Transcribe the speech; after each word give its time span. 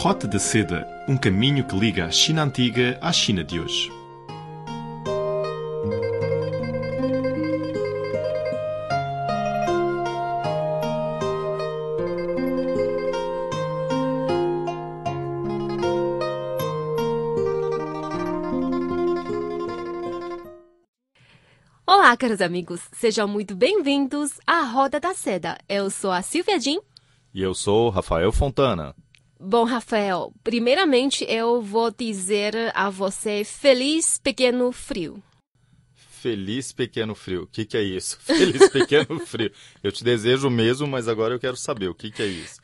Rota 0.00 0.28
da 0.28 0.38
Seda, 0.38 0.86
um 1.08 1.16
caminho 1.16 1.66
que 1.66 1.76
liga 1.76 2.06
a 2.06 2.10
China 2.12 2.44
antiga 2.44 2.96
à 3.02 3.12
China 3.12 3.42
de 3.42 3.58
hoje. 3.58 3.90
Olá, 21.84 22.16
caros 22.16 22.40
amigos, 22.40 22.82
sejam 22.92 23.26
muito 23.26 23.56
bem-vindos 23.56 24.30
à 24.46 24.62
Roda 24.62 25.00
da 25.00 25.12
Seda. 25.12 25.58
Eu 25.68 25.90
sou 25.90 26.12
a 26.12 26.22
Silvia 26.22 26.60
Jin. 26.60 26.78
E 27.34 27.42
eu 27.42 27.52
sou 27.52 27.90
Rafael 27.90 28.30
Fontana. 28.30 28.94
Bom, 29.40 29.64
Rafael, 29.64 30.32
primeiramente 30.42 31.24
eu 31.28 31.62
vou 31.62 31.92
dizer 31.92 32.54
a 32.74 32.90
você 32.90 33.44
feliz 33.44 34.18
pequeno 34.18 34.72
frio. 34.72 35.22
Feliz 35.94 36.72
pequeno 36.72 37.14
frio. 37.14 37.44
O 37.44 37.46
que, 37.46 37.64
que 37.64 37.76
é 37.76 37.82
isso? 37.82 38.18
Feliz 38.26 38.68
pequeno 38.70 39.20
frio. 39.20 39.52
Eu 39.84 39.92
te 39.92 40.02
desejo 40.02 40.50
mesmo, 40.50 40.88
mas 40.88 41.06
agora 41.06 41.34
eu 41.34 41.38
quero 41.38 41.56
saber 41.56 41.88
o 41.88 41.94
que, 41.94 42.10
que 42.10 42.20
é 42.20 42.26
isso. 42.26 42.60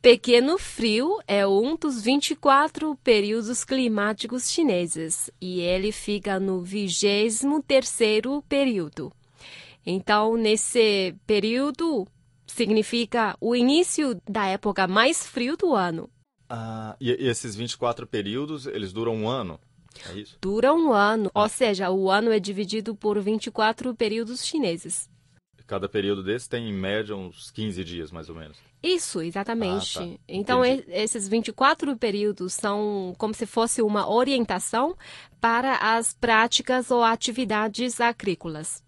Pequeno 0.00 0.56
Frio 0.56 1.18
é 1.26 1.44
um 1.44 1.74
dos 1.74 2.00
24 2.00 2.94
períodos 3.02 3.64
climáticos 3.64 4.48
chineses 4.48 5.28
e 5.40 5.58
ele 5.60 5.90
fica 5.90 6.38
no 6.38 6.62
23º 6.62 8.40
período. 8.48 9.12
Então, 9.84 10.36
nesse 10.36 11.12
período, 11.26 12.06
significa 12.46 13.36
o 13.40 13.54
início 13.54 14.20
da 14.28 14.46
época 14.46 14.86
mais 14.86 15.26
frio 15.26 15.56
do 15.56 15.74
ano. 15.74 16.08
Ah, 16.48 16.96
e, 17.00 17.10
e 17.10 17.28
esses 17.28 17.56
24 17.56 18.06
períodos, 18.06 18.66
eles 18.66 18.92
duram 18.92 19.14
um 19.16 19.28
ano? 19.28 19.58
É 20.10 20.18
isso? 20.18 20.38
Dura 20.40 20.72
um 20.72 20.92
ano, 20.92 21.30
ou 21.34 21.48
seja, 21.48 21.90
o 21.90 22.10
ano 22.10 22.30
é 22.30 22.38
dividido 22.38 22.94
por 22.94 23.18
24 23.20 23.94
períodos 23.94 24.44
chineses. 24.44 25.08
Cada 25.66 25.88
período 25.88 26.22
desse 26.22 26.48
tem, 26.48 26.68
em 26.68 26.72
média, 26.72 27.16
uns 27.16 27.50
15 27.50 27.82
dias, 27.82 28.12
mais 28.12 28.28
ou 28.28 28.36
menos. 28.36 28.56
Isso, 28.80 29.20
exatamente. 29.20 29.98
Ah, 29.98 30.02
tá. 30.02 30.18
Então, 30.28 30.64
Entendi. 30.64 30.84
e- 30.88 31.02
esses 31.02 31.26
24 31.26 31.96
períodos 31.96 32.52
são 32.52 33.12
como 33.18 33.34
se 33.34 33.46
fosse 33.46 33.82
uma 33.82 34.08
orientação 34.08 34.96
para 35.40 35.76
as 35.78 36.14
práticas 36.14 36.92
ou 36.92 37.02
atividades 37.02 38.00
agrícolas. 38.00 38.80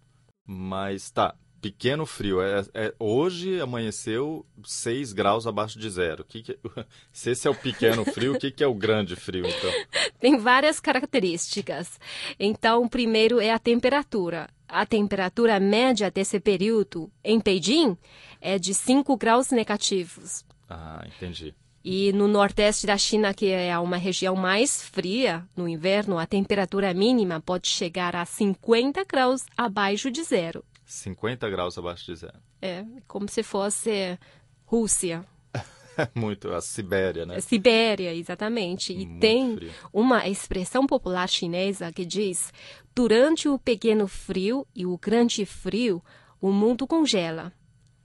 Mas 0.46 1.11
tá, 1.11 1.34
pequeno 1.61 2.06
frio. 2.06 2.41
É, 2.41 2.64
é- 2.75 2.95
hoje 2.98 3.61
amanheceu 3.61 4.45
6 4.64 5.12
graus 5.12 5.47
abaixo 5.47 5.78
de 5.78 5.89
zero. 5.91 6.25
Que 6.25 6.42
que- 6.42 6.59
se 7.12 7.31
esse 7.31 7.47
é 7.47 7.51
o 7.51 7.55
pequeno 7.55 8.05
frio, 8.05 8.34
o 8.34 8.39
que, 8.39 8.51
que 8.51 8.62
é 8.64 8.67
o 8.67 8.75
grande 8.75 9.17
frio, 9.17 9.45
então? 9.47 9.70
Tem 10.20 10.36
várias 10.39 10.81
características. 10.81 11.98
Então, 12.39 12.89
primeiro 12.89 13.41
é 13.41 13.51
a 13.53 13.59
temperatura. 13.59 14.48
A 14.69 14.84
temperatura 14.84 15.59
média 15.59 16.11
desse 16.11 16.39
período 16.39 17.11
em 17.25 17.41
Beijing 17.41 17.97
é 18.41 18.59
de 18.59 18.75
5 18.75 19.17
graus 19.17 19.51
negativos. 19.51 20.45
Ah, 20.69 21.05
entendi. 21.06 21.55
E 21.83 22.12
no 22.12 22.29
nordeste 22.29 22.86
da 22.86 22.98
China, 22.98 23.33
que 23.33 23.47
é 23.47 23.79
uma 23.79 23.97
região 23.97 24.36
mais 24.36 24.83
fria, 24.83 25.47
no 25.56 25.67
inverno, 25.67 26.19
a 26.19 26.27
temperatura 26.27 26.92
mínima 26.92 27.41
pode 27.41 27.69
chegar 27.69 28.14
a 28.14 28.27
50 28.27 29.05
graus 29.05 29.47
abaixo 29.56 30.11
de 30.11 30.23
zero. 30.23 30.62
50 30.89 31.48
graus 31.50 31.77
abaixo 31.77 32.06
de 32.06 32.17
zero. 32.17 32.39
É 32.62 32.84
como 33.06 33.28
se 33.28 33.42
fosse 33.42 34.19
Rússia, 34.64 35.25
muito, 36.14 36.50
a 36.53 36.61
Sibéria, 36.61 37.27
né? 37.27 37.41
Sibéria, 37.41 38.14
exatamente. 38.14 38.92
E 38.92 39.06
Muito 39.06 39.20
tem 39.20 39.56
frio. 39.56 39.72
uma 39.92 40.27
expressão 40.27 40.86
popular 40.86 41.28
chinesa 41.28 41.92
que 41.92 42.05
diz: 42.05 42.52
durante 42.95 43.48
o 43.48 43.58
pequeno 43.58 44.08
frio 44.08 44.67
e 44.74 44.86
o 44.86 44.96
grande 44.96 45.45
frio, 45.45 46.02
o 46.40 46.51
mundo 46.51 46.86
congela. 46.86 47.52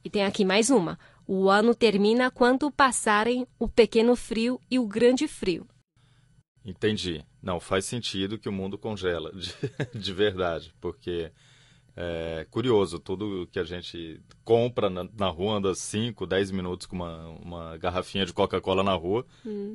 E 0.04 0.10
tem 0.10 0.26
aqui 0.26 0.44
mais 0.44 0.70
uma: 0.70 1.00
o 1.26 1.50
ano 1.50 1.74
termina 1.74 2.30
quando 2.30 2.70
passarem 2.70 3.48
o 3.58 3.68
pequeno 3.68 4.16
frio 4.16 4.60
e 4.70 4.78
o 4.78 4.86
grande 4.86 5.28
frio. 5.28 5.66
Entendi. 6.66 7.24
Não, 7.42 7.60
faz 7.60 7.86
sentido 7.86 8.38
que 8.38 8.48
o 8.48 8.54
mundo 8.54 8.78
congela, 8.78 9.32
de, 9.36 9.54
de 10.00 10.14
verdade, 10.14 10.74
porque 10.80 11.32
é 11.96 12.46
curioso, 12.50 12.98
tudo 13.00 13.48
que 13.52 13.60
a 13.60 13.64
gente 13.64 14.20
compra 14.44 14.90
na, 14.90 15.08
na 15.18 15.28
rua 15.28 15.58
anda 15.58 15.76
5, 15.76 16.26
10 16.26 16.52
minutos 16.52 16.88
com 16.88 16.96
uma, 16.96 17.28
uma 17.28 17.78
garrafinha 17.78 18.26
de 18.26 18.34
Coca-Cola 18.34 18.84
na 18.84 18.94
rua, 18.94 19.26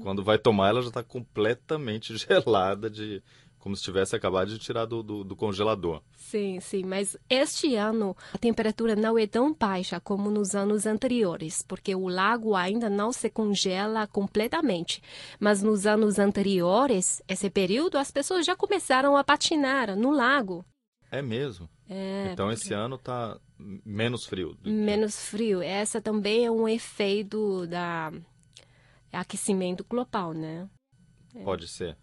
quando 0.00 0.24
vai 0.24 0.38
tomar 0.38 0.68
ela 0.68 0.82
já 0.82 0.88
está 0.88 1.02
completamente 1.02 2.16
gelada, 2.18 2.90
de 2.90 3.22
como 3.58 3.76
se 3.76 3.82
tivesse 3.82 4.14
acabado 4.14 4.48
de 4.48 4.58
tirar 4.58 4.86
do, 4.86 5.02
do, 5.02 5.24
do 5.24 5.36
congelador. 5.36 6.00
Sim, 6.16 6.60
sim, 6.60 6.84
mas 6.84 7.16
este 7.28 7.74
ano 7.74 8.16
a 8.32 8.38
temperatura 8.38 8.94
não 8.94 9.18
é 9.18 9.26
tão 9.26 9.52
baixa 9.52 10.00
como 10.00 10.30
nos 10.30 10.54
anos 10.54 10.86
anteriores, 10.86 11.62
porque 11.66 11.94
o 11.94 12.08
lago 12.08 12.54
ainda 12.54 12.88
não 12.88 13.12
se 13.12 13.28
congela 13.28 14.06
completamente. 14.06 15.02
Mas 15.40 15.62
nos 15.62 15.86
anos 15.86 16.18
anteriores, 16.18 17.20
esse 17.28 17.50
período, 17.50 17.98
as 17.98 18.10
pessoas 18.10 18.46
já 18.46 18.54
começaram 18.54 19.16
a 19.16 19.24
patinar 19.24 19.96
no 19.96 20.10
lago. 20.10 20.64
É 21.10 21.22
mesmo. 21.22 21.68
É, 21.88 22.30
então 22.32 22.50
esse 22.52 22.74
ano 22.74 22.96
está 22.96 23.38
menos 23.58 24.26
frio. 24.26 24.56
que- 24.62 24.68
menos 24.70 25.18
frio. 25.28 25.62
Essa 25.62 26.00
também 26.00 26.44
é 26.44 26.50
um 26.50 26.68
efeito 26.68 27.66
da 27.66 28.12
aquecimento 29.12 29.84
global, 29.88 30.32
né? 30.32 30.68
Pode 31.44 31.68
ser. 31.68 31.96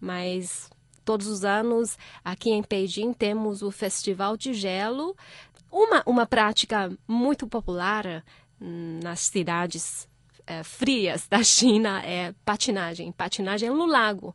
mas 0.00 0.70
todos 1.04 1.26
os 1.26 1.44
anos 1.44 1.96
aqui 2.24 2.50
em 2.50 2.62
Beijing 2.68 3.12
temos 3.12 3.62
o 3.62 3.70
Festival 3.70 4.36
de 4.36 4.52
Gelo, 4.52 5.16
uma, 5.70 6.02
uma 6.06 6.26
prática 6.26 6.90
muito 7.08 7.46
popular 7.46 8.24
hum, 8.60 9.00
nas 9.02 9.20
cidades 9.20 10.08
eh, 10.46 10.62
frias 10.62 11.26
da 11.26 11.42
China 11.42 12.02
é 12.04 12.34
patinagem, 12.44 13.10
patinagem 13.12 13.70
no 13.70 13.86
lago. 13.86 14.34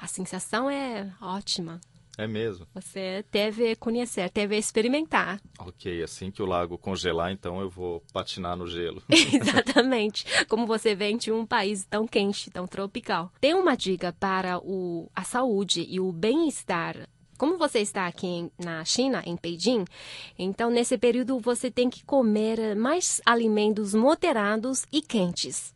A 0.00 0.06
sensação 0.06 0.68
é 0.70 1.10
ótima. 1.20 1.80
É 2.18 2.26
mesmo. 2.26 2.66
Você 2.74 3.24
deve 3.30 3.76
conhecer, 3.76 4.28
deve 4.34 4.56
experimentar. 4.56 5.40
Ok, 5.60 6.02
assim 6.02 6.32
que 6.32 6.42
o 6.42 6.46
lago 6.46 6.76
congelar, 6.76 7.30
então 7.30 7.60
eu 7.60 7.70
vou 7.70 8.02
patinar 8.12 8.56
no 8.56 8.66
gelo. 8.66 9.00
Exatamente. 9.08 10.26
Como 10.46 10.66
você 10.66 10.96
vem 10.96 11.16
de 11.16 11.30
um 11.30 11.46
país 11.46 11.86
tão 11.86 12.08
quente, 12.08 12.50
tão 12.50 12.66
tropical. 12.66 13.32
Tem 13.40 13.54
uma 13.54 13.76
dica 13.76 14.12
para 14.12 14.58
o, 14.58 15.08
a 15.14 15.22
saúde 15.22 15.86
e 15.88 16.00
o 16.00 16.10
bem-estar. 16.10 17.08
Como 17.38 17.56
você 17.56 17.78
está 17.78 18.08
aqui 18.08 18.50
na 18.58 18.84
China, 18.84 19.22
em 19.24 19.38
Beijing, 19.40 19.84
então 20.36 20.70
nesse 20.70 20.98
período 20.98 21.38
você 21.38 21.70
tem 21.70 21.88
que 21.88 22.04
comer 22.04 22.74
mais 22.74 23.20
alimentos 23.24 23.94
moderados 23.94 24.84
e 24.90 25.00
quentes. 25.00 25.72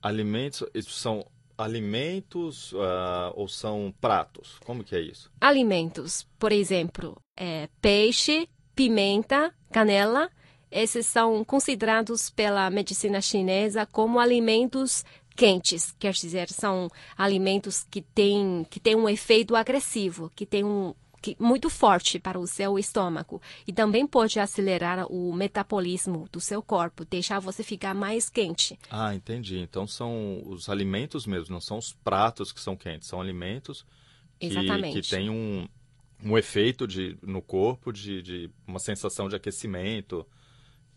Alimentos, 0.00 0.66
são 0.88 1.22
alimentos 1.62 2.74
ah, 2.76 3.32
ou 3.34 3.48
são 3.48 3.94
pratos? 4.00 4.58
Como 4.64 4.84
que 4.84 4.94
é 4.94 5.00
isso? 5.00 5.30
Alimentos, 5.40 6.26
por 6.38 6.52
exemplo, 6.52 7.20
é, 7.36 7.68
peixe, 7.80 8.48
pimenta, 8.74 9.54
canela. 9.70 10.30
Esses 10.70 11.04
são 11.04 11.44
considerados 11.44 12.30
pela 12.30 12.70
medicina 12.70 13.20
chinesa 13.20 13.84
como 13.84 14.18
alimentos 14.18 15.04
quentes, 15.36 15.94
quer 15.98 16.12
dizer, 16.12 16.48
são 16.50 16.88
alimentos 17.16 17.84
que 17.90 18.02
têm 18.02 18.66
que 18.70 18.78
têm 18.78 18.94
um 18.94 19.08
efeito 19.08 19.56
agressivo, 19.56 20.30
que 20.34 20.46
tem 20.46 20.64
um 20.64 20.94
que, 21.22 21.36
muito 21.38 21.70
forte 21.70 22.18
para 22.18 22.38
o 22.38 22.46
seu 22.46 22.78
estômago 22.78 23.40
e 23.66 23.72
também 23.72 24.06
pode 24.06 24.40
acelerar 24.40 25.06
o 25.06 25.32
metabolismo 25.32 26.28
do 26.32 26.40
seu 26.40 26.60
corpo, 26.60 27.04
deixar 27.04 27.38
você 27.38 27.62
ficar 27.62 27.94
mais 27.94 28.28
quente. 28.28 28.78
Ah, 28.90 29.14
entendi. 29.14 29.58
Então 29.58 29.86
são 29.86 30.42
os 30.44 30.68
alimentos 30.68 31.24
mesmo, 31.26 31.54
não 31.54 31.60
são 31.60 31.78
os 31.78 31.92
pratos 31.92 32.50
que 32.52 32.60
são 32.60 32.76
quentes, 32.76 33.08
são 33.08 33.20
alimentos 33.20 33.86
que, 34.38 34.46
Exatamente. 34.46 35.00
que 35.00 35.08
têm 35.08 35.30
um, 35.30 35.68
um 36.24 36.36
efeito 36.36 36.86
de, 36.86 37.16
no 37.22 37.40
corpo 37.40 37.92
de, 37.92 38.20
de 38.20 38.50
uma 38.66 38.80
sensação 38.80 39.28
de 39.28 39.36
aquecimento. 39.36 40.26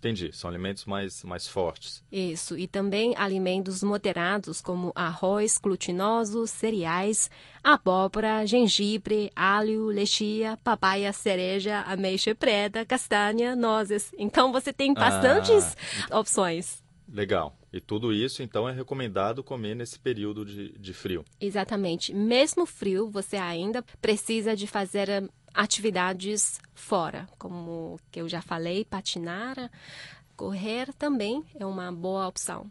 Entendi, 0.06 0.32
são 0.32 0.48
alimentos 0.48 0.86
mais, 0.86 1.24
mais 1.24 1.48
fortes. 1.48 2.04
Isso, 2.12 2.56
e 2.56 2.68
também 2.68 3.16
alimentos 3.18 3.82
moderados 3.82 4.62
como 4.62 4.92
arroz 4.94 5.58
glutinoso, 5.58 6.46
cereais, 6.46 7.28
abóbora, 7.64 8.46
gengibre, 8.46 9.32
alho, 9.36 9.88
lexia, 9.88 10.60
papaya, 10.64 11.12
cereja, 11.12 11.82
ameixa 11.88 12.36
preta, 12.36 12.86
castanha, 12.86 13.56
nozes. 13.56 14.14
Então 14.16 14.52
você 14.52 14.72
tem 14.72 14.94
bastantes 14.94 15.76
opções. 16.12 16.84
Legal. 17.12 17.58
E 17.74 17.80
tudo 17.80 18.14
isso, 18.14 18.44
então, 18.44 18.70
é 18.70 18.72
recomendado 18.72 19.44
comer 19.44 19.76
nesse 19.76 20.00
período 20.00 20.46
de, 20.46 20.72
de 20.78 20.94
frio. 20.94 21.26
Exatamente. 21.42 22.14
Mesmo 22.14 22.66
frio, 22.66 23.10
você 23.10 23.38
ainda 23.38 23.84
precisa 24.00 24.56
de 24.56 24.68
fazer 24.68 25.10
atividades 25.56 26.60
fora, 26.74 27.28
como 27.38 28.00
que 28.12 28.22
eu 28.22 28.30
já 28.30 28.42
falei, 28.42 28.86
patinar, 28.86 29.72
correr 30.36 30.94
também 30.94 31.44
é 31.56 31.66
uma 31.66 31.92
boa 31.92 32.28
opção. 32.28 32.70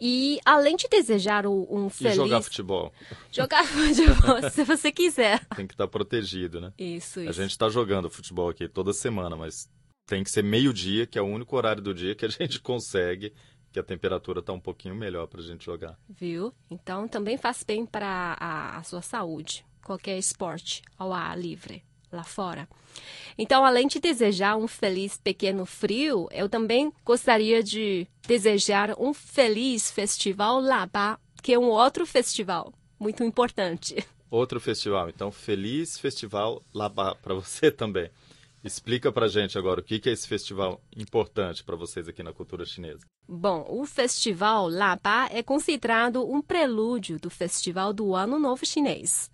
E 0.00 0.38
além 0.44 0.76
de 0.76 0.88
desejar 0.88 1.46
um 1.46 1.86
E 1.86 1.90
feliz... 1.90 2.16
jogar 2.16 2.42
futebol. 2.42 2.92
Jogar 3.30 3.64
futebol, 3.66 4.50
se 4.50 4.64
você 4.64 4.90
quiser. 4.90 5.44
Tem 5.54 5.66
que 5.66 5.74
estar 5.74 5.86
protegido, 5.86 6.60
né? 6.60 6.72
Isso, 6.78 7.20
A 7.20 7.24
isso. 7.24 7.32
gente 7.34 7.50
está 7.50 7.68
jogando 7.68 8.10
futebol 8.10 8.48
aqui 8.48 8.68
toda 8.68 8.92
semana, 8.92 9.36
mas 9.36 9.70
tem 10.06 10.24
que 10.24 10.30
ser 10.30 10.42
meio-dia, 10.42 11.06
que 11.06 11.18
é 11.18 11.22
o 11.22 11.26
único 11.26 11.56
horário 11.56 11.82
do 11.82 11.92
dia 11.92 12.14
que 12.14 12.24
a 12.24 12.28
gente 12.30 12.60
consegue, 12.60 13.32
que 13.72 13.78
a 13.78 13.82
temperatura 13.82 14.40
está 14.40 14.52
um 14.52 14.60
pouquinho 14.60 14.94
melhor 14.94 15.26
para 15.26 15.40
a 15.40 15.44
gente 15.44 15.64
jogar. 15.64 15.98
Viu? 16.08 16.54
Então 16.70 17.06
também 17.06 17.36
faz 17.36 17.62
bem 17.62 17.84
para 17.84 18.36
a, 18.40 18.78
a 18.78 18.82
sua 18.82 19.02
saúde, 19.02 19.64
qualquer 19.84 20.16
esporte 20.18 20.82
ao 20.98 21.12
ar 21.12 21.38
livre 21.38 21.84
lá 22.12 22.24
fora. 22.24 22.68
Então, 23.38 23.64
além 23.64 23.86
de 23.86 24.00
desejar 24.00 24.56
um 24.56 24.66
feliz 24.66 25.18
pequeno 25.18 25.66
frio, 25.66 26.28
eu 26.32 26.48
também 26.48 26.92
gostaria 27.04 27.62
de 27.62 28.06
desejar 28.26 28.94
um 28.98 29.12
feliz 29.12 29.90
festival 29.90 30.60
Labá, 30.60 31.18
que 31.42 31.52
é 31.52 31.58
um 31.58 31.68
outro 31.68 32.06
festival 32.06 32.72
muito 32.98 33.22
importante. 33.22 33.96
Outro 34.30 34.58
festival, 34.58 35.08
então 35.08 35.30
feliz 35.30 35.98
festival 35.98 36.62
Labá 36.74 37.14
para 37.14 37.34
você 37.34 37.70
também. 37.70 38.10
Explica 38.66 39.12
para 39.12 39.28
gente 39.28 39.56
agora 39.56 39.78
o 39.78 39.82
que 39.82 40.00
é 40.08 40.12
esse 40.12 40.26
festival 40.26 40.82
importante 40.96 41.62
para 41.62 41.76
vocês 41.76 42.08
aqui 42.08 42.20
na 42.20 42.32
cultura 42.32 42.66
chinesa. 42.66 42.98
Bom, 43.28 43.64
o 43.68 43.86
festival 43.86 44.68
Labá 44.68 45.28
é 45.30 45.40
considerado 45.40 46.28
um 46.28 46.42
prelúdio 46.42 47.16
do 47.16 47.30
festival 47.30 47.92
do 47.92 48.12
Ano 48.12 48.40
Novo 48.40 48.66
Chinês. 48.66 49.30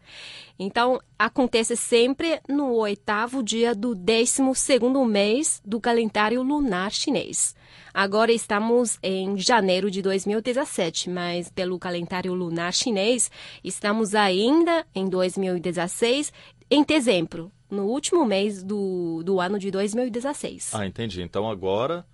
Então, 0.59 1.01
acontece 1.19 1.77
sempre 1.77 2.43
no 2.47 2.75
oitavo 2.75 3.43
dia 3.43 3.75
do 3.75 3.95
décimo 3.95 4.55
segundo 4.55 5.03
mês 5.07 5.63
do 5.65 5.81
calendário 5.81 6.43
lunar 6.43 6.93
chinês. 6.93 7.55
Agora 7.95 8.33
estamos 8.33 8.99
em 9.03 9.39
janeiro 9.39 9.91
de 9.91 10.03
2017, 10.03 11.09
mas 11.09 11.51
pelo 11.51 11.79
calendário 11.79 12.35
lunar 12.35 12.75
chinês, 12.75 13.31
estamos 13.65 14.15
ainda 14.15 14.87
em 14.95 15.09
2016, 15.09 16.31
em 16.71 16.85
dezembro, 16.85 17.51
no 17.73 17.87
último 17.87 18.25
mês 18.25 18.63
do, 18.63 19.23
do 19.25 19.41
ano 19.41 19.59
de 19.59 19.71
2016. 19.71 20.75
Ah, 20.75 20.87
entendi. 20.87 21.23
Então 21.23 21.49
agora 21.51 22.05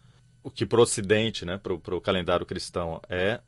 o 0.42 0.50
que 0.50 0.64
para 0.64 0.78
o 0.78 0.82
Ocidente, 0.82 1.44
né, 1.44 1.58
para 1.58 1.74
o 1.94 2.00
calendário 2.00 2.46
cristão 2.46 3.00
é 3.10 3.40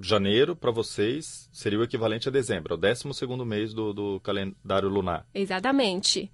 janeiro 0.00 0.56
para 0.56 0.70
vocês 0.70 1.48
seria 1.52 1.78
o 1.78 1.82
equivalente 1.82 2.28
a 2.28 2.32
dezembro, 2.32 2.74
é 2.74 2.76
o 2.76 2.78
12 2.80 3.14
segundo 3.14 3.44
mês 3.46 3.72
do, 3.72 3.92
do 3.92 4.20
calendário 4.20 4.88
lunar. 4.88 5.26
Exatamente. 5.34 6.30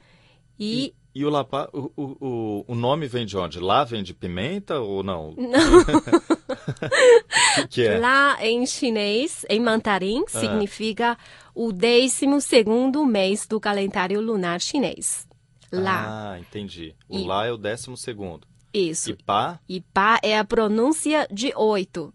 E, 0.59 0.95
E 1.15 1.25
o 1.25 1.31
Lapá, 1.31 1.69
o, 1.73 1.91
o, 1.97 2.17
o- 2.21 2.65
o 2.69 2.75
nome 2.75 3.07
vem 3.07 3.27
de 3.27 3.37
onde? 3.37 3.59
Lá 3.61 3.85
vem 3.85 4.03
de 4.03 4.15
pimenta 4.15 4.79
ou 4.81 5.03
não? 5.03 5.35
Não. 5.37 5.59
Que, 7.71 7.87
é? 7.87 7.99
lá 7.99 8.39
em 8.45 8.65
chinês, 8.67 9.45
em 9.49 9.61
mandarim, 9.61 10.25
significa 10.27 11.17
o 11.55 11.73
décimo 11.73 12.41
segundo 12.41 13.05
mês 13.05 13.47
do 13.47 13.61
calendário 13.61 14.21
lunar 14.21 14.61
chinês. 14.61 15.27
Lá. 15.71 16.33
Ah, 16.35 16.39
entendi. 16.39 16.95
O 17.09 17.19
E- 17.19 17.25
lá 17.25 17.47
é 17.47 17.53
o 17.53 17.57
décimo 17.57 17.97
segundo. 17.97 18.47
Isso. 18.73 19.11
E 19.11 19.17
pá, 19.17 19.61
E 19.69 19.81
pá 19.81 20.19
é 20.23 20.39
a 20.39 20.45
pronúncia 20.45 21.27
de 21.31 21.53
oito. 21.57 22.13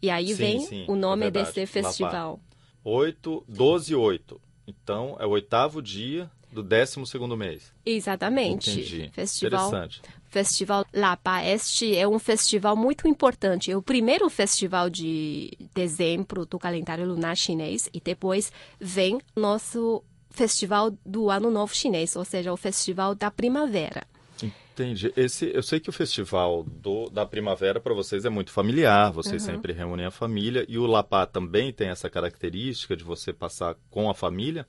E 0.00 0.10
aí 0.10 0.28
Sim, 0.28 0.34
vem 0.34 0.60
sim, 0.60 0.84
o 0.88 0.96
nome 0.96 1.26
é 1.26 1.30
desse 1.30 1.64
festival. 1.66 2.40
8, 2.84 3.44
12 3.46 3.92
e 3.92 3.94
8. 3.96 4.40
Então 4.66 5.16
é 5.20 5.26
o 5.26 5.30
oitavo 5.30 5.80
dia 5.82 6.30
do 6.50 6.62
décimo 6.62 7.06
segundo 7.06 7.36
mês. 7.36 7.72
Exatamente. 7.84 8.70
Entendi. 8.70 9.10
Festival 9.12 9.68
Interessante. 9.68 10.02
Festival 10.32 10.86
Lapa 10.94 11.44
Este 11.44 11.94
é 11.94 12.08
um 12.08 12.18
festival 12.18 12.74
muito 12.74 13.06
importante. 13.06 13.70
É 13.70 13.76
o 13.76 13.82
primeiro 13.82 14.30
festival 14.30 14.88
de 14.88 15.50
dezembro 15.74 16.46
do 16.46 16.58
calendário 16.58 17.06
lunar 17.06 17.36
chinês 17.36 17.90
e 17.92 18.00
depois 18.00 18.50
vem 18.80 19.20
nosso 19.36 20.02
festival 20.30 20.90
do 21.04 21.30
Ano 21.30 21.50
Novo 21.50 21.74
Chinês, 21.74 22.16
ou 22.16 22.24
seja, 22.24 22.50
o 22.50 22.56
festival 22.56 23.14
da 23.14 23.30
primavera. 23.30 24.06
Entendi. 24.42 25.12
Esse, 25.14 25.54
eu 25.54 25.62
sei 25.62 25.78
que 25.78 25.90
o 25.90 25.92
festival 25.92 26.62
do, 26.62 27.10
da 27.10 27.26
primavera 27.26 27.78
para 27.78 27.92
vocês 27.92 28.24
é 28.24 28.30
muito 28.30 28.52
familiar, 28.52 29.12
vocês 29.12 29.42
sempre 29.42 29.74
reúnem 29.74 30.06
a 30.06 30.10
família 30.10 30.64
e 30.66 30.78
o 30.78 30.86
Lapá 30.86 31.26
também 31.26 31.70
tem 31.74 31.88
essa 31.88 32.08
característica 32.08 32.96
de 32.96 33.04
você 33.04 33.34
passar 33.34 33.76
com 33.90 34.08
a 34.08 34.14
família. 34.14 34.66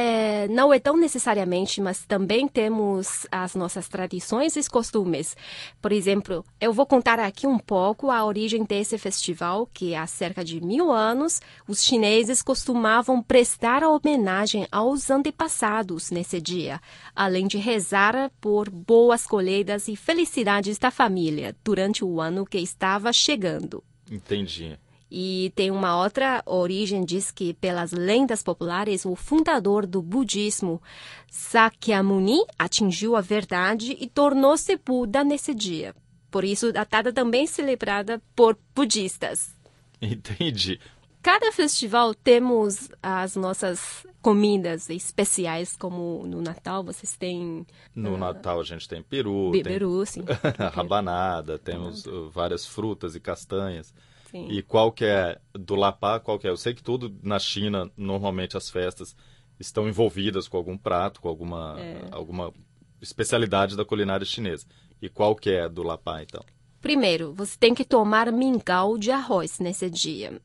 É, 0.00 0.46
não 0.46 0.72
é 0.72 0.78
tão 0.78 0.96
necessariamente, 0.96 1.80
mas 1.80 2.06
também 2.06 2.46
temos 2.46 3.26
as 3.32 3.56
nossas 3.56 3.88
tradições 3.88 4.54
e 4.54 4.70
costumes. 4.70 5.36
Por 5.82 5.90
exemplo, 5.90 6.44
eu 6.60 6.72
vou 6.72 6.86
contar 6.86 7.18
aqui 7.18 7.48
um 7.48 7.58
pouco 7.58 8.08
a 8.08 8.24
origem 8.24 8.62
desse 8.62 8.96
festival, 8.96 9.68
que 9.74 9.96
há 9.96 10.06
cerca 10.06 10.44
de 10.44 10.60
mil 10.60 10.92
anos 10.92 11.40
os 11.66 11.82
chineses 11.82 12.42
costumavam 12.42 13.20
prestar 13.20 13.82
homenagem 13.82 14.68
aos 14.70 15.10
antepassados 15.10 16.12
nesse 16.12 16.40
dia, 16.40 16.80
além 17.12 17.48
de 17.48 17.58
rezar 17.58 18.30
por 18.40 18.70
boas 18.70 19.26
colheitas 19.26 19.88
e 19.88 19.96
felicidades 19.96 20.78
da 20.78 20.92
família 20.92 21.56
durante 21.64 22.04
o 22.04 22.20
ano 22.20 22.46
que 22.46 22.58
estava 22.58 23.12
chegando. 23.12 23.82
Entendi. 24.08 24.78
E 25.10 25.50
tem 25.56 25.70
uma 25.70 25.98
outra 26.02 26.42
origem, 26.44 27.02
diz 27.04 27.30
que 27.30 27.54
pelas 27.54 27.92
lendas 27.92 28.42
populares, 28.42 29.06
o 29.06 29.16
fundador 29.16 29.86
do 29.86 30.02
budismo, 30.02 30.82
Sakyamuni, 31.30 32.44
atingiu 32.58 33.16
a 33.16 33.20
verdade 33.20 33.96
e 33.98 34.06
tornou-se 34.06 34.76
Buda 34.76 35.24
nesse 35.24 35.54
dia. 35.54 35.94
Por 36.30 36.44
isso, 36.44 36.68
a 36.76 36.84
data 36.84 37.10
também 37.12 37.44
é 37.44 37.46
celebrada 37.46 38.20
por 38.36 38.58
budistas. 38.74 39.54
Entendi. 40.02 40.78
Cada 41.22 41.50
festival 41.52 42.14
temos 42.14 42.90
as 43.02 43.34
nossas 43.34 44.06
comidas 44.20 44.88
especiais, 44.90 45.74
como 45.76 46.24
no 46.26 46.40
Natal 46.42 46.84
vocês 46.84 47.16
têm 47.16 47.66
No 47.94 48.16
Natal 48.16 48.60
a 48.60 48.64
gente 48.64 48.88
tem 48.88 49.02
peru, 49.02 49.50
be- 49.50 49.62
tem 49.62 49.72
peru, 49.72 50.04
sim. 50.04 50.22
rabanada, 50.74 51.58
temos 51.58 52.04
uh, 52.06 52.28
várias 52.30 52.66
frutas 52.66 53.14
e 53.14 53.20
castanhas. 53.20 53.92
Sim. 54.30 54.46
E 54.50 54.62
qual 54.62 54.92
que 54.92 55.04
é 55.04 55.38
do 55.54 55.74
Lapá, 55.74 56.20
qual 56.20 56.38
que 56.38 56.46
é? 56.46 56.50
Eu 56.50 56.56
sei 56.56 56.74
que 56.74 56.82
tudo 56.82 57.14
na 57.22 57.38
China, 57.38 57.90
normalmente 57.96 58.56
as 58.56 58.68
festas 58.70 59.16
estão 59.58 59.88
envolvidas 59.88 60.46
com 60.48 60.56
algum 60.56 60.76
prato, 60.76 61.20
com 61.20 61.28
alguma, 61.28 61.76
É. 61.80 62.08
alguma 62.12 62.52
especialidade 63.00 63.76
da 63.76 63.84
culinária 63.84 64.24
chinesa. 64.26 64.66
E 65.00 65.08
qual 65.08 65.34
que 65.34 65.50
é 65.50 65.68
do 65.68 65.82
Lapá, 65.82 66.22
então? 66.22 66.42
Primeiro, 66.80 67.32
você 67.34 67.56
tem 67.58 67.74
que 67.74 67.84
tomar 67.84 68.30
mingau 68.32 68.98
de 68.98 69.10
arroz 69.10 69.58
nesse 69.58 69.88
dia. 69.90 70.40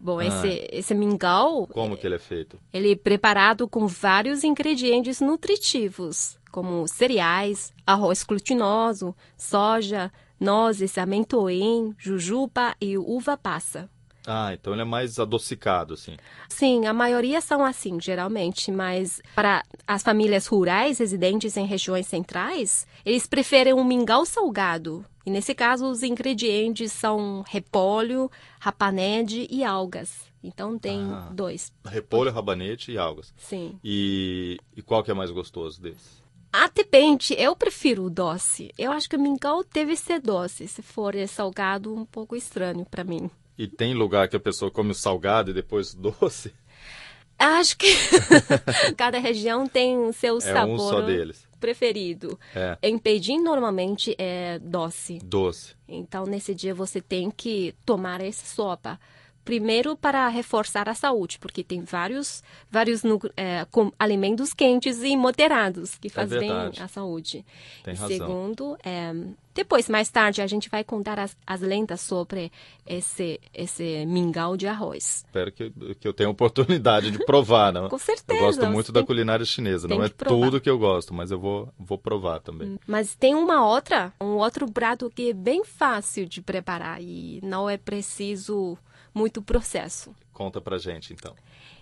Bom, 0.00 0.18
Ah. 0.18 0.24
esse, 0.26 0.68
esse 0.72 0.94
mingau, 0.94 1.66
Como 1.68 1.96
que 1.96 2.04
ele 2.06 2.16
é 2.16 2.18
feito? 2.18 2.58
ele 2.72 2.92
é 2.92 2.96
preparado 2.96 3.68
com 3.68 3.86
vários 3.86 4.42
ingredientes 4.42 5.20
nutritivos, 5.20 6.36
como 6.50 6.86
cereais, 6.88 7.72
arroz 7.86 8.24
glutinoso, 8.24 9.14
soja, 9.36 10.12
nozes, 10.40 10.96
amendoim, 10.98 11.94
jujuba 11.98 12.74
e 12.80 12.96
uva 12.98 13.36
passa. 13.36 13.88
Ah, 14.30 14.52
então 14.52 14.74
ele 14.74 14.82
é 14.82 14.84
mais 14.84 15.18
adocicado, 15.18 15.94
assim. 15.94 16.16
Sim, 16.50 16.86
a 16.86 16.92
maioria 16.92 17.40
são 17.40 17.64
assim, 17.64 17.98
geralmente, 17.98 18.70
mas 18.70 19.22
para 19.34 19.62
as 19.86 20.02
famílias 20.02 20.46
rurais 20.46 20.98
residentes 20.98 21.56
em 21.56 21.64
regiões 21.64 22.06
centrais, 22.06 22.86
eles 23.06 23.26
preferem 23.26 23.72
um 23.72 23.82
mingau 23.84 24.26
salgado. 24.26 25.02
E 25.24 25.30
nesse 25.30 25.54
caso, 25.54 25.86
os 25.90 26.02
ingredientes 26.02 26.92
são 26.92 27.42
repolho, 27.48 28.30
rapanede 28.60 29.46
e 29.50 29.64
algas. 29.64 30.26
Então 30.44 30.78
tem 30.78 31.00
Ah. 31.10 31.30
dois. 31.32 31.72
Repolho, 31.86 32.30
rabanete 32.30 32.92
e 32.92 32.98
algas. 32.98 33.32
Sim. 33.36 33.78
E, 33.82 34.58
e 34.76 34.82
qual 34.82 35.02
que 35.02 35.10
é 35.10 35.14
mais 35.14 35.30
gostoso 35.30 35.80
desses? 35.80 36.22
Ah, 36.52 36.70
depende. 36.74 37.34
Eu 37.38 37.54
prefiro 37.54 38.04
o 38.04 38.10
doce. 38.10 38.72
Eu 38.78 38.90
acho 38.92 39.08
que 39.08 39.16
o 39.16 39.20
mingau 39.20 39.64
deve 39.72 39.94
ser 39.96 40.20
doce. 40.20 40.66
Se 40.66 40.82
for 40.82 41.14
salgado, 41.28 41.94
um 41.94 42.04
pouco 42.04 42.34
estranho 42.34 42.84
para 42.90 43.04
mim. 43.04 43.30
E 43.56 43.66
tem 43.66 43.92
lugar 43.94 44.28
que 44.28 44.36
a 44.36 44.40
pessoa 44.40 44.70
come 44.70 44.92
o 44.92 44.94
salgado 44.94 45.50
e 45.50 45.54
depois 45.54 45.92
o 45.92 45.98
doce? 45.98 46.52
Acho 47.38 47.76
que 47.76 47.86
cada 48.96 49.18
região 49.18 49.66
tem 49.66 50.10
seu 50.12 50.38
É 50.38 50.40
sabor 50.40 50.74
um 50.74 50.78
só 50.78 51.00
deles. 51.02 51.46
preferido. 51.60 52.38
É, 52.54 52.76
Em 52.82 52.98
Beijing, 52.98 53.40
normalmente 53.40 54.14
é 54.18 54.58
doce. 54.58 55.18
doce. 55.22 55.74
Então, 55.86 56.24
nesse 56.24 56.54
dia, 56.54 56.74
você 56.74 57.00
tem 57.00 57.30
que 57.30 57.74
tomar 57.84 58.20
essa 58.20 58.44
sopa. 58.46 58.98
Primeiro, 59.48 59.96
para 59.96 60.28
reforçar 60.28 60.90
a 60.90 60.94
saúde, 60.94 61.38
porque 61.38 61.64
tem 61.64 61.80
vários, 61.80 62.42
vários 62.70 63.00
é, 63.34 63.66
alimentos 63.98 64.52
quentes 64.52 65.02
e 65.02 65.16
moderados 65.16 65.94
que 65.94 66.10
fazem 66.10 66.38
bem 66.38 66.50
verdade. 66.50 66.82
à 66.82 66.86
saúde. 66.86 67.46
Tem 67.82 67.94
E 67.94 67.96
razão. 67.96 68.18
Segundo, 68.18 68.76
é, 68.84 69.10
Depois, 69.54 69.88
mais 69.88 70.10
tarde, 70.10 70.42
a 70.42 70.46
gente 70.46 70.68
vai 70.68 70.84
contar 70.84 71.18
as, 71.18 71.34
as 71.46 71.62
lendas 71.62 72.02
sobre 72.02 72.52
esse, 72.86 73.40
esse 73.54 74.04
mingau 74.04 74.54
de 74.54 74.66
arroz. 74.66 75.24
Espero 75.26 75.50
que, 75.50 75.72
que 75.98 76.06
eu 76.06 76.12
tenha 76.12 76.28
oportunidade 76.28 77.10
de 77.10 77.24
provar, 77.24 77.72
não? 77.72 77.88
Com 77.90 77.98
certeza. 77.98 78.38
Eu 78.38 78.44
gosto 78.44 78.66
muito 78.66 78.92
da 78.92 79.02
culinária 79.02 79.46
chinesa. 79.46 79.88
Não 79.88 80.04
é 80.04 80.10
tudo 80.10 80.60
que 80.60 80.68
eu 80.68 80.78
gosto, 80.78 81.14
mas 81.14 81.30
eu 81.30 81.40
vou, 81.40 81.72
vou 81.78 81.96
provar 81.96 82.40
também. 82.40 82.68
Hum, 82.68 82.78
mas 82.86 83.14
tem 83.14 83.34
uma 83.34 83.66
outra, 83.66 84.12
um 84.20 84.36
outro 84.36 84.70
prato 84.70 85.10
que 85.10 85.30
é 85.30 85.32
bem 85.32 85.64
fácil 85.64 86.26
de 86.26 86.42
preparar 86.42 87.00
e 87.00 87.40
não 87.42 87.68
é 87.68 87.78
preciso 87.78 88.76
muito 89.14 89.42
processo. 89.42 90.14
Conta 90.32 90.60
pra 90.60 90.78
gente, 90.78 91.12
então. 91.12 91.34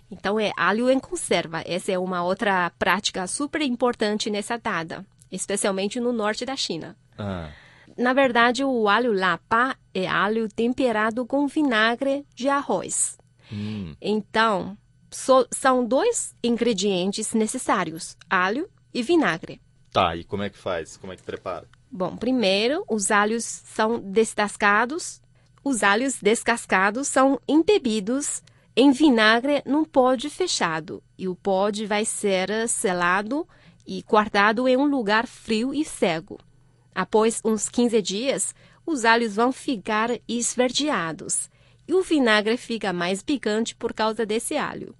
Então, 0.09 0.39
é 0.39 0.51
alho 0.55 0.89
em 0.89 0.99
conserva. 0.99 1.61
Essa 1.65 1.91
é 1.91 1.99
uma 1.99 2.23
outra 2.23 2.71
prática 2.79 3.27
super 3.27 3.61
importante 3.61 4.29
nessa 4.29 4.57
data, 4.57 5.05
especialmente 5.31 5.99
no 5.99 6.13
norte 6.13 6.45
da 6.45 6.55
China. 6.55 6.95
Ah. 7.17 7.49
Na 7.97 8.13
verdade, 8.13 8.63
o 8.63 8.87
alho 8.87 9.11
lapa 9.11 9.75
é 9.93 10.07
alho 10.07 10.47
temperado 10.47 11.25
com 11.25 11.47
vinagre 11.47 12.25
de 12.33 12.47
arroz. 12.47 13.17
Hum. 13.51 13.95
Então, 14.01 14.77
so, 15.09 15.47
são 15.51 15.85
dois 15.85 16.35
ingredientes 16.43 17.33
necessários: 17.33 18.15
alho 18.29 18.69
e 18.93 19.01
vinagre. 19.01 19.61
Tá, 19.91 20.15
e 20.15 20.23
como 20.23 20.43
é 20.43 20.49
que 20.49 20.57
faz? 20.57 20.95
Como 20.97 21.11
é 21.11 21.15
que 21.15 21.23
prepara? 21.23 21.67
Bom, 21.89 22.15
primeiro, 22.17 22.83
os 22.87 23.09
alhos 23.11 23.43
são 23.43 23.99
descascados. 23.99 25.21
Os 25.67 25.83
alhos 25.83 26.15
descascados 26.21 27.09
são 27.09 27.41
embebidos 27.45 28.41
em 28.73 28.89
vinagre 28.93 29.61
num 29.65 29.83
pote 29.83 30.29
fechado. 30.29 31.03
E 31.17 31.27
o 31.27 31.35
pote 31.35 31.85
vai 31.85 32.05
ser 32.05 32.69
selado 32.69 33.45
e 33.85 34.01
guardado 34.01 34.65
em 34.65 34.77
um 34.77 34.85
lugar 34.85 35.27
frio 35.27 35.73
e 35.73 35.83
cego. 35.83 36.39
Após 36.95 37.41
uns 37.43 37.67
15 37.67 38.01
dias, 38.01 38.55
os 38.85 39.03
alhos 39.03 39.35
vão 39.35 39.51
ficar 39.51 40.09
esverdeados 40.25 41.49
e 41.85 41.93
o 41.93 42.01
vinagre 42.01 42.55
fica 42.55 42.93
mais 42.93 43.21
picante 43.21 43.75
por 43.75 43.91
causa 43.91 44.25
desse 44.25 44.55
alho. 44.55 44.95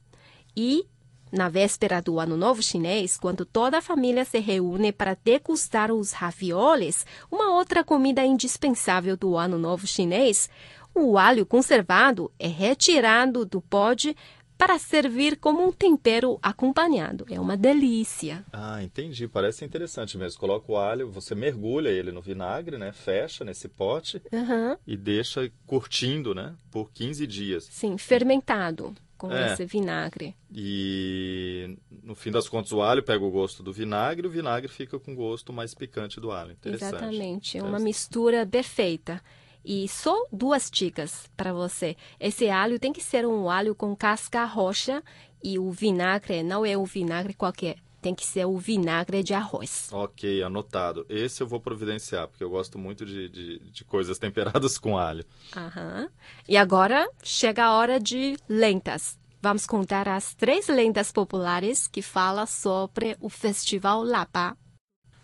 E, 0.53 0.86
na 1.31 1.50
véspera 1.50 2.01
do 2.01 2.19
Ano 2.19 2.38
Novo 2.38 2.62
Chinês, 2.62 3.17
quando 3.17 3.46
toda 3.46 3.77
a 3.77 3.81
família 3.81 4.25
se 4.25 4.39
reúne 4.39 4.91
para 4.91 5.17
degustar 5.24 5.91
os 5.91 6.12
ravioles, 6.12 7.05
uma 7.31 7.55
outra 7.55 7.84
comida 7.84 8.24
indispensável 8.24 9.17
do 9.17 9.38
Ano 9.38 9.57
Novo 9.57 9.86
Chinês, 9.86 10.50
o 10.93 11.17
alho 11.17 11.46
conservado 11.46 12.31
é 12.39 12.48
retirado 12.48 13.46
do 13.46 13.62
pote 13.62 14.15
para 14.57 14.79
servir 14.79 15.38
como 15.38 15.63
um 15.63 15.72
tempero 15.72 16.39
acompanhado. 16.41 17.25
É 17.29 17.39
uma 17.39 17.55
delícia. 17.55 18.43
Ah, 18.51 18.81
entendi. 18.81 19.27
Parece 19.27 19.63
interessante 19.63 20.17
mesmo. 20.17 20.39
Coloca 20.39 20.72
o 20.72 20.77
alho, 20.77 21.12
você 21.12 21.36
mergulha 21.36 21.89
ele 21.89 22.12
no 22.12 22.22
vinagre, 22.22 22.77
né? 22.77 22.91
Fecha 22.91 23.46
nesse 23.46 23.67
pote 23.67 24.22
uhum. 24.31 24.75
e 24.88 24.98
deixa 24.98 25.51
curtindo, 25.67 26.34
né? 26.34 26.55
Por 26.72 26.91
15 26.91 27.27
dias. 27.27 27.65
Sim, 27.65 27.98
fermentado 27.98 28.96
com 29.17 29.31
é. 29.31 29.53
esse 29.53 29.65
vinagre. 29.65 30.36
E 30.53 31.77
no 32.03 32.15
fim 32.15 32.31
das 32.31 32.47
contas 32.47 32.71
o 32.71 32.81
alho 32.81 33.03
pega 33.03 33.24
o 33.24 33.31
gosto 33.31 33.63
do 33.63 33.74
vinagre, 33.74 34.25
e 34.25 34.29
o 34.29 34.31
vinagre 34.31 34.67
fica 34.67 35.00
com 35.00 35.13
o 35.13 35.15
gosto 35.15 35.51
mais 35.51 35.74
picante 35.74 36.19
do 36.19 36.31
alho. 36.31 36.55
Exatamente, 36.63 37.57
é 37.57 37.63
uma 37.63 37.79
mistura 37.79 38.45
perfeita. 38.45 39.21
E 39.65 39.86
só 39.89 40.15
duas 40.31 40.71
dicas 40.71 41.29
para 41.36 41.51
você. 41.51 41.97
Esse 42.17 42.50
alho 42.50 42.79
tem 42.79 42.93
que 42.93 43.03
ser 43.03 43.25
um 43.27 43.50
alho 43.50 43.75
com 43.75 43.93
casca 43.93 44.45
roxa 44.45 45.03
e 45.43 45.59
o 45.59 45.69
vinagre 45.71 46.41
não 46.41 46.65
é 46.65 46.77
um 46.77 46.86
vinagre 46.86 47.33
qualquer. 47.33 47.75
Tem 48.07 48.15
que 48.15 48.25
ser 48.25 48.45
o 48.45 48.57
vinagre 48.57 49.21
de 49.21 49.33
arroz. 49.33 49.89
Ok, 49.91 50.41
anotado. 50.41 51.05
Esse 51.09 51.43
eu 51.43 51.47
vou 51.47 51.59
providenciar, 51.59 52.25
porque 52.29 52.41
eu 52.41 52.49
gosto 52.49 52.79
muito 52.79 53.05
de, 53.05 53.27
de, 53.27 53.59
de 53.59 53.83
coisas 53.83 54.15
temperadas 54.17 54.77
com 54.77 54.97
alho. 54.97 55.25
Aham. 55.53 56.09
E 56.47 56.55
agora 56.55 57.05
chega 57.21 57.65
a 57.65 57.75
hora 57.75 57.99
de 57.99 58.37
lentas. 58.47 59.19
Vamos 59.41 59.65
contar 59.65 60.07
as 60.07 60.33
três 60.33 60.69
lendas 60.69 61.11
populares 61.11 61.85
que 61.85 62.01
falam 62.01 62.47
sobre 62.47 63.17
o 63.19 63.27
Festival 63.27 64.03
Lapa 64.03 64.55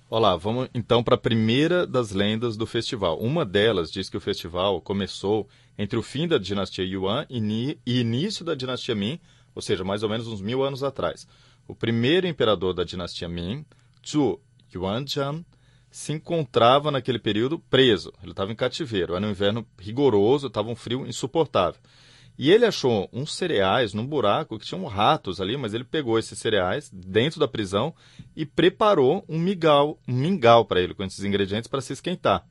Olá, 0.09 0.35
vamos 0.35 0.67
então 0.75 1.01
para 1.01 1.15
a 1.15 1.17
primeira 1.17 1.87
das 1.87 2.11
lendas 2.11 2.57
do 2.57 2.67
festival. 2.67 3.17
Uma 3.17 3.45
delas 3.45 3.89
diz 3.89 4.09
que 4.09 4.17
o 4.17 4.21
festival 4.21 4.81
começou 4.81 5.47
entre 5.77 5.97
o 5.97 6.03
fim 6.03 6.27
da 6.27 6.37
dinastia 6.37 6.83
Yuan 6.83 7.25
e 7.29 7.79
início 7.85 8.43
da 8.43 8.53
dinastia 8.53 8.93
Ming, 8.93 9.21
ou 9.55 9.61
seja, 9.61 9.83
mais 9.85 10.03
ou 10.03 10.09
menos 10.09 10.27
uns 10.27 10.41
mil 10.41 10.63
anos 10.63 10.83
atrás. 10.83 11.25
O 11.67 11.75
primeiro 11.75 12.27
imperador 12.27 12.73
da 12.73 12.83
dinastia 12.83 13.27
Ming, 13.27 13.65
Zhu 14.05 14.39
Yuanzhang, 14.73 15.45
se 15.89 16.11
encontrava 16.11 16.89
naquele 16.89 17.19
período 17.19 17.59
preso. 17.59 18.11
Ele 18.21 18.31
estava 18.31 18.51
em 18.51 18.55
cativeiro. 18.55 19.15
Era 19.15 19.25
um 19.25 19.29
inverno 19.29 19.65
rigoroso, 19.79 20.47
estava 20.47 20.69
um 20.69 20.75
frio 20.75 21.05
insuportável. 21.05 21.79
E 22.37 22.51
ele 22.51 22.65
achou 22.65 23.07
uns 23.13 23.35
cereais 23.35 23.93
num 23.93 24.05
buraco 24.05 24.57
que 24.57 24.65
tinham 24.65 24.85
ratos 24.85 25.39
ali, 25.39 25.55
mas 25.55 25.73
ele 25.73 25.83
pegou 25.83 26.17
esses 26.17 26.39
cereais 26.39 26.89
dentro 26.91 27.39
da 27.39 27.47
prisão 27.47 27.93
e 28.35 28.43
preparou 28.43 29.23
um 29.29 29.37
mingau, 29.37 29.99
um 30.07 30.15
mingau 30.15 30.65
para 30.65 30.81
ele 30.81 30.95
com 30.95 31.03
esses 31.03 31.23
ingredientes 31.23 31.67
para 31.67 31.81
se 31.81 31.93
esquentar. 31.93 32.43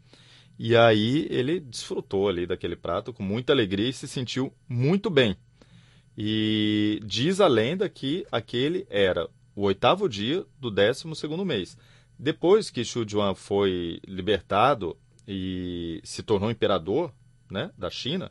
E 0.57 0.77
aí 0.77 1.27
ele 1.29 1.59
desfrutou 1.59 2.29
ali 2.29 2.47
daquele 2.47 2.77
prato 2.77 3.13
com 3.13 3.25
muita 3.25 3.53
alegria 3.53 3.89
e 3.89 3.93
se 3.93 4.07
sentiu 4.07 4.53
muito 4.69 5.11
bem. 5.11 5.37
E 6.17 7.01
diz 7.05 7.41
a 7.41 7.47
lenda 7.47 7.89
que 7.89 8.27
aquele 8.31 8.87
era 8.91 9.29
o 9.55 9.63
oitavo 9.63 10.09
dia 10.09 10.45
do 10.59 10.71
décimo 10.71 11.15
segundo 11.15 11.45
mês. 11.45 11.77
Depois 12.19 12.71
que 12.71 12.85
Xu 12.85 13.05
Juan 13.09 13.35
foi 13.35 14.01
libertado 14.07 14.97
e 15.27 16.01
se 16.05 16.23
tornou 16.23 16.51
imperador 16.51 17.13
né, 17.51 17.71
da 17.77 17.91
China, 17.91 18.31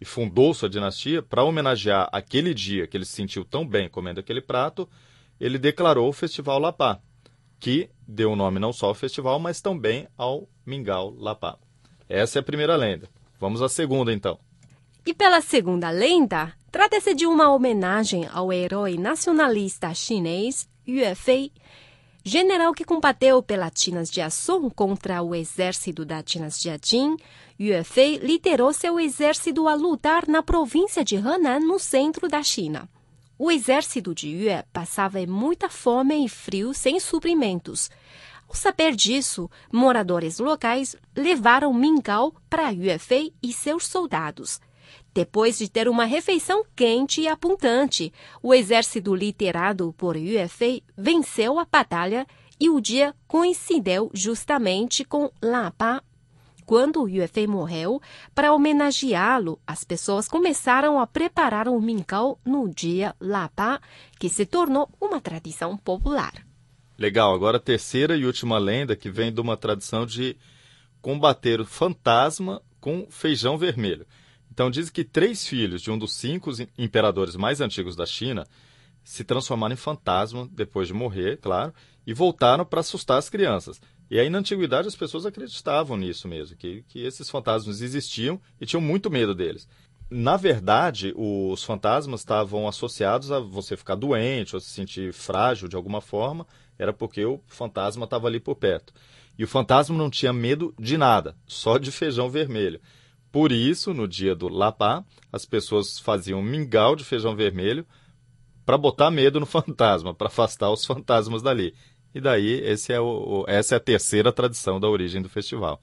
e 0.00 0.04
fundou 0.04 0.52
sua 0.52 0.68
dinastia, 0.68 1.22
para 1.22 1.44
homenagear 1.44 2.08
aquele 2.10 2.52
dia 2.52 2.88
que 2.88 2.96
ele 2.96 3.04
se 3.04 3.12
sentiu 3.12 3.44
tão 3.44 3.64
bem 3.64 3.88
comendo 3.88 4.18
aquele 4.18 4.40
prato, 4.40 4.88
ele 5.38 5.58
declarou 5.58 6.08
o 6.08 6.12
Festival 6.12 6.58
Lapá, 6.58 7.00
que 7.60 7.88
deu 8.06 8.32
o 8.32 8.36
nome 8.36 8.58
não 8.58 8.72
só 8.72 8.86
ao 8.86 8.94
festival, 8.94 9.38
mas 9.38 9.60
também 9.60 10.08
ao 10.18 10.48
Mingau 10.66 11.14
Lapá. 11.16 11.56
Essa 12.08 12.38
é 12.38 12.40
a 12.40 12.42
primeira 12.42 12.74
lenda. 12.74 13.08
Vamos 13.38 13.62
à 13.62 13.68
segunda, 13.68 14.12
então. 14.12 14.40
E 15.06 15.14
pela 15.14 15.40
segunda 15.40 15.88
lenda, 15.90 16.52
trata-se 16.72 17.14
de 17.14 17.26
uma 17.26 17.54
homenagem 17.54 18.26
ao 18.32 18.50
herói 18.50 18.96
nacionalista 18.96 19.92
chinês 19.92 20.66
Yue 20.88 21.14
Fei, 21.14 21.52
general 22.24 22.72
que 22.72 22.82
combateu 22.82 23.42
pela 23.42 23.68
dinastia 23.68 24.30
Song 24.30 24.70
contra 24.74 25.22
o 25.22 25.34
exército 25.34 26.02
da 26.02 26.22
dinastia 26.22 26.80
Jin, 26.82 27.18
Yue 27.60 27.84
Fei 27.84 28.16
liderou 28.16 28.72
seu 28.72 28.98
exército 28.98 29.68
a 29.68 29.74
lutar 29.74 30.26
na 30.26 30.42
província 30.42 31.04
de 31.04 31.16
Henan, 31.16 31.60
no 31.60 31.78
centro 31.78 32.26
da 32.26 32.42
China. 32.42 32.88
O 33.38 33.50
exército 33.50 34.14
de 34.14 34.28
Yue 34.28 34.64
passava 34.72 35.24
muita 35.26 35.68
fome 35.68 36.24
e 36.24 36.28
frio 36.28 36.72
sem 36.72 36.98
suprimentos. 36.98 37.90
Ao 38.48 38.54
saber 38.54 38.96
disso, 38.96 39.50
moradores 39.70 40.38
locais 40.38 40.96
levaram 41.14 41.72
mingau 41.74 42.34
para 42.48 42.70
Yue 42.70 42.98
Fei 42.98 43.34
e 43.42 43.52
seus 43.52 43.86
soldados. 43.86 44.58
Depois 45.14 45.58
de 45.58 45.68
ter 45.68 45.88
uma 45.88 46.06
refeição 46.06 46.64
quente 46.74 47.20
e 47.20 47.28
apontante, 47.28 48.12
o 48.42 48.54
exército 48.54 49.14
liderado 49.14 49.92
por 49.98 50.16
Yue 50.16 50.48
venceu 50.96 51.58
a 51.58 51.66
batalha 51.70 52.26
e 52.58 52.70
o 52.70 52.80
dia 52.80 53.14
coincidiu 53.26 54.10
justamente 54.14 55.04
com 55.04 55.30
Lapa. 55.42 56.02
Quando 56.64 57.06
Yue 57.08 57.46
morreu, 57.46 58.00
para 58.34 58.54
homenageá-lo, 58.54 59.60
as 59.66 59.84
pessoas 59.84 60.28
começaram 60.28 60.98
a 60.98 61.06
preparar 61.06 61.68
o 61.68 61.78
mingau 61.78 62.38
no 62.44 62.72
dia 62.72 63.14
Lapa, 63.20 63.82
que 64.18 64.30
se 64.30 64.46
tornou 64.46 64.88
uma 64.98 65.20
tradição 65.20 65.76
popular. 65.76 66.32
Legal, 66.96 67.34
agora 67.34 67.58
a 67.58 67.60
terceira 67.60 68.16
e 68.16 68.24
última 68.24 68.58
lenda 68.58 68.96
que 68.96 69.10
vem 69.10 69.30
de 69.30 69.40
uma 69.40 69.56
tradição 69.56 70.06
de 70.06 70.36
combater 71.02 71.60
o 71.60 71.66
fantasma 71.66 72.62
com 72.80 73.06
feijão 73.10 73.58
vermelho. 73.58 74.06
Então 74.52 74.70
diz 74.70 74.90
que 74.90 75.02
três 75.02 75.48
filhos 75.48 75.80
de 75.80 75.90
um 75.90 75.96
dos 75.96 76.12
cinco 76.12 76.50
imperadores 76.76 77.36
mais 77.36 77.62
antigos 77.62 77.96
da 77.96 78.04
China 78.04 78.46
se 79.02 79.24
transformaram 79.24 79.72
em 79.72 79.78
fantasma 79.78 80.46
depois 80.52 80.86
de 80.86 80.92
morrer, 80.92 81.38
claro, 81.38 81.72
e 82.06 82.12
voltaram 82.12 82.62
para 82.62 82.80
assustar 82.80 83.16
as 83.16 83.30
crianças. 83.30 83.80
E 84.10 84.20
aí 84.20 84.28
na 84.28 84.38
antiguidade 84.38 84.86
as 84.86 84.94
pessoas 84.94 85.24
acreditavam 85.24 85.96
nisso 85.96 86.28
mesmo, 86.28 86.54
que, 86.54 86.84
que 86.86 87.02
esses 87.02 87.30
fantasmas 87.30 87.80
existiam 87.80 88.38
e 88.60 88.66
tinham 88.66 88.82
muito 88.82 89.10
medo 89.10 89.34
deles. 89.34 89.66
Na 90.10 90.36
verdade, 90.36 91.14
os 91.16 91.64
fantasmas 91.64 92.20
estavam 92.20 92.68
associados 92.68 93.32
a 93.32 93.40
você 93.40 93.74
ficar 93.74 93.94
doente 93.94 94.54
ou 94.54 94.60
se 94.60 94.68
sentir 94.68 95.14
frágil 95.14 95.66
de 95.66 95.76
alguma 95.76 96.02
forma, 96.02 96.46
era 96.78 96.92
porque 96.92 97.24
o 97.24 97.40
fantasma 97.46 98.04
estava 98.04 98.28
ali 98.28 98.38
por 98.38 98.56
perto. 98.56 98.92
E 99.38 99.44
o 99.44 99.48
fantasma 99.48 99.96
não 99.96 100.10
tinha 100.10 100.30
medo 100.30 100.74
de 100.78 100.98
nada, 100.98 101.34
só 101.46 101.78
de 101.78 101.90
feijão 101.90 102.28
vermelho. 102.28 102.82
Por 103.32 103.50
isso, 103.50 103.94
no 103.94 104.06
dia 104.06 104.34
do 104.34 104.46
Lapá, 104.46 105.02
as 105.32 105.46
pessoas 105.46 105.98
faziam 105.98 106.42
mingau 106.42 106.94
de 106.94 107.02
feijão 107.02 107.34
vermelho 107.34 107.86
para 108.66 108.76
botar 108.76 109.10
medo 109.10 109.40
no 109.40 109.46
fantasma, 109.46 110.14
para 110.14 110.26
afastar 110.26 110.70
os 110.70 110.84
fantasmas 110.84 111.40
dali. 111.40 111.74
E 112.14 112.20
daí, 112.20 112.62
é 112.90 113.00
o, 113.00 113.46
essa 113.48 113.74
é 113.74 113.78
a 113.78 113.80
terceira 113.80 114.30
tradição 114.30 114.78
da 114.78 114.86
origem 114.86 115.22
do 115.22 115.30
festival. 115.30 115.80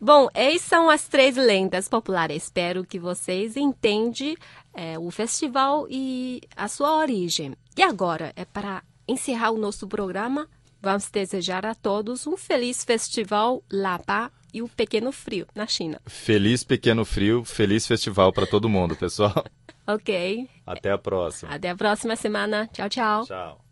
Bom, 0.00 0.28
essas 0.32 0.62
são 0.62 0.88
as 0.88 1.06
três 1.06 1.36
lendas 1.36 1.88
populares. 1.88 2.44
Espero 2.44 2.84
que 2.84 2.98
vocês 2.98 3.54
entendam 3.54 4.34
é, 4.72 4.98
o 4.98 5.10
festival 5.10 5.86
e 5.90 6.40
a 6.56 6.68
sua 6.68 6.96
origem. 6.96 7.54
E 7.76 7.82
agora, 7.82 8.32
é 8.34 8.46
para 8.46 8.82
encerrar 9.06 9.50
o 9.50 9.58
nosso 9.58 9.86
programa, 9.86 10.48
vamos 10.80 11.10
desejar 11.10 11.66
a 11.66 11.74
todos 11.74 12.26
um 12.26 12.36
feliz 12.36 12.82
festival 12.82 13.62
Lapa 13.70 14.32
e 14.52 14.62
o 14.62 14.68
Pequeno 14.68 15.12
Frio 15.12 15.46
na 15.54 15.66
China. 15.66 16.00
Feliz 16.06 16.64
Pequeno 16.64 17.04
Frio, 17.04 17.44
feliz 17.44 17.86
festival 17.86 18.32
para 18.32 18.46
todo 18.46 18.68
mundo, 18.68 18.96
pessoal. 18.96 19.44
ok. 19.86 20.48
Até 20.66 20.90
a 20.90 20.98
próxima. 20.98 21.52
Até 21.52 21.70
a 21.70 21.76
próxima 21.76 22.16
semana. 22.16 22.68
Tchau, 22.72 22.88
tchau. 22.88 23.26
Tchau. 23.26 23.62